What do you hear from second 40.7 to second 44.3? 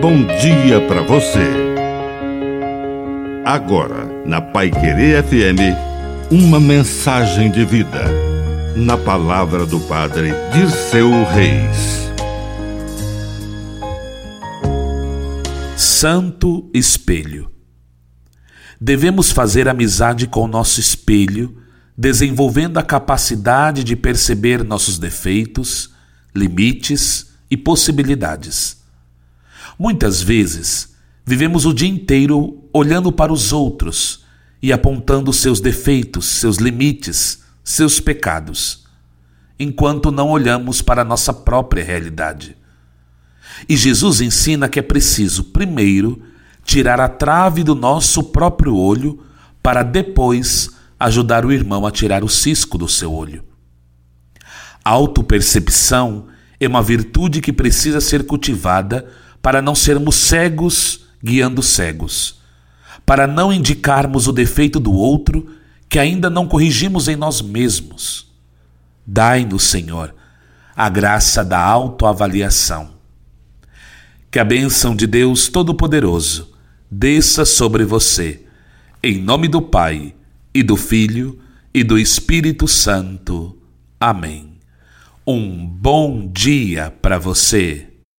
para a nossa própria realidade. E Jesus